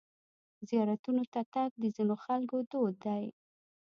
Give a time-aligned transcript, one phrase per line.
[0.69, 3.25] زیارتونو ته تګ د ځینو خلکو دود دی.